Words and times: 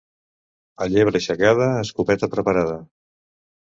A 0.85 0.87
llebre 0.95 1.21
aixecada, 1.23 1.69
escopeta 1.85 2.35
preparada. 2.37 2.85